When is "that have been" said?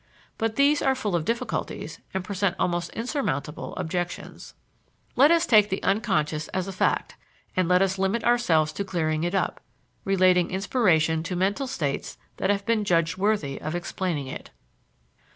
12.37-12.83